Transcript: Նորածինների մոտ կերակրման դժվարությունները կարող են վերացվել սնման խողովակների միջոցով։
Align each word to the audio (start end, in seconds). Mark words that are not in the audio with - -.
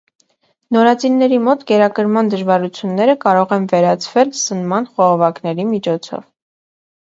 Նորածինների 0.75 1.37
մոտ 1.47 1.65
կերակրման 1.71 2.33
դժվարությունները 2.33 3.17
կարող 3.27 3.55
են 3.61 3.69
վերացվել 3.75 4.35
սնման 4.43 4.93
խողովակների 4.97 5.71
միջոցով։ 5.79 6.29